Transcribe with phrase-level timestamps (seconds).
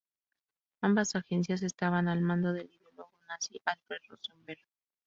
[0.81, 4.57] Ambas agencias estaban al mando del ideólogo nazi Alfred Rosenberg.